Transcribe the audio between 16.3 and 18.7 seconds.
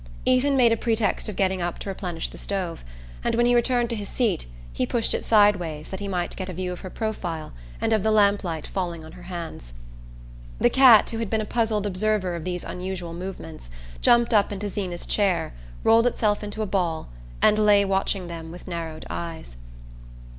into a ball, and lay watching them with